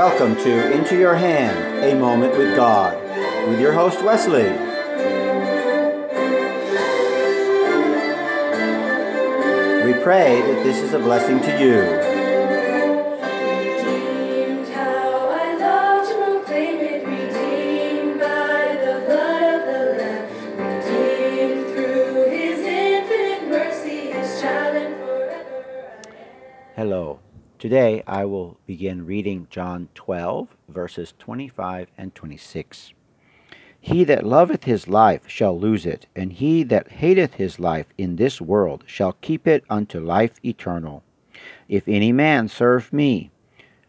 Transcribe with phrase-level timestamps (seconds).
[0.00, 2.96] Welcome to Into Your Hand, a moment with God,
[3.46, 4.44] with your host Wesley.
[9.84, 11.80] We pray that this is a blessing to you.
[13.60, 17.06] Redeemed, how I love to proclaim it.
[17.06, 20.24] Redeemed by the blood of the Lamb.
[20.56, 25.62] Redeemed through His infinite mercy, His child and forever.
[26.06, 26.24] I am.
[26.74, 27.20] Hello.
[27.60, 32.94] Today I will begin reading John 12, verses 25 and 26.
[33.78, 38.16] He that loveth his life shall lose it, and he that hateth his life in
[38.16, 41.02] this world shall keep it unto life eternal.
[41.68, 43.30] If any man serve me,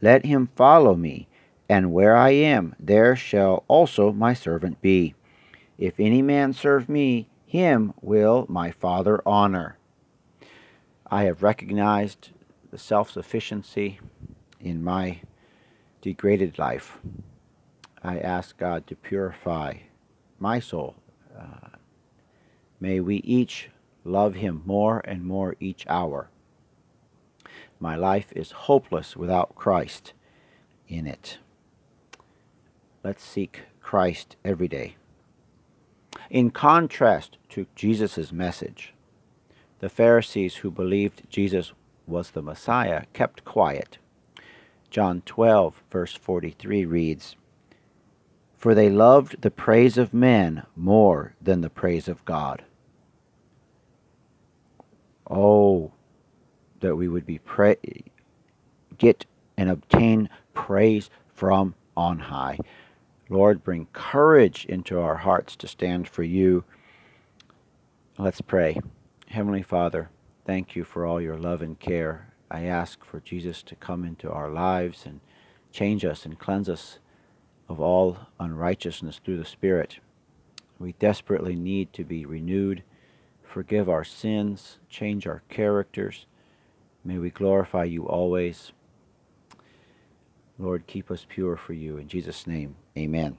[0.00, 1.26] let him follow me,
[1.68, 5.16] and where I am, there shall also my servant be.
[5.76, 9.76] If any man serve me, him will my Father honor.
[11.10, 12.30] I have recognized
[12.76, 13.98] the self sufficiency
[14.60, 15.18] in my
[16.02, 16.98] degraded life.
[18.02, 19.78] I ask God to purify
[20.38, 20.96] my soul.
[21.34, 21.78] Uh,
[22.78, 23.70] may we each
[24.04, 26.28] love Him more and more each hour.
[27.80, 30.12] My life is hopeless without Christ
[30.86, 31.38] in it.
[33.02, 34.96] Let's seek Christ every day.
[36.28, 38.92] In contrast to Jesus' message,
[39.78, 41.72] the Pharisees who believed Jesus
[42.06, 43.98] was the Messiah kept quiet.
[44.90, 47.36] John 12, verse 43 reads,
[48.56, 52.64] For they loved the praise of men more than the praise of God.
[55.28, 55.92] Oh,
[56.80, 57.76] that we would be pra-
[58.98, 62.58] get and obtain praise from on high.
[63.28, 66.64] Lord, bring courage into our hearts to stand for you.
[68.18, 68.80] Let's pray.
[69.28, 70.10] Heavenly Father,
[70.46, 72.32] thank you for all your love and care.
[72.50, 75.20] I ask for Jesus to come into our lives and
[75.72, 77.00] change us and cleanse us
[77.68, 79.98] of all unrighteousness through the Spirit.
[80.78, 82.84] We desperately need to be renewed.
[83.42, 86.26] Forgive our sins, change our characters.
[87.04, 88.72] May we glorify you always.
[90.58, 91.96] Lord, keep us pure for you.
[91.96, 93.36] In Jesus' name, amen.